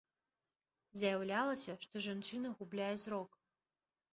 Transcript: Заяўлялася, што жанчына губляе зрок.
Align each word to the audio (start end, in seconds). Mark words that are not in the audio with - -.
Заяўлялася, 1.01 1.75
што 1.83 2.03
жанчына 2.09 2.55
губляе 2.63 2.91
зрок. 3.07 3.29